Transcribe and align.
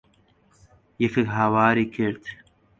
یەکێک 1.03 1.27
هاواری 1.37 1.85
کرد. 1.95 2.23